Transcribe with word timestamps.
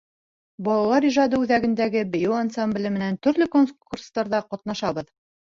Балалар 0.67 1.05
ижады 1.09 1.41
үҙәгендәге 1.43 2.03
бейеү 2.15 2.33
ансамбле 2.39 2.93
менән 2.97 3.21
төрлө 3.29 3.49
конкурстарҙа 3.57 4.45
ҡатнашабыҙ. 4.51 5.15